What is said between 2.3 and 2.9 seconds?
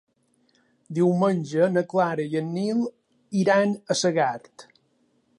i en Nil